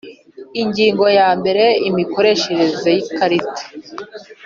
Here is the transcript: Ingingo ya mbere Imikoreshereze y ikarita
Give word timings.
Ingingo 0.61 1.05
ya 1.19 1.29
mbere 1.39 1.63
Imikoreshereze 1.89 2.89
y 2.95 2.99
ikarita 3.03 3.61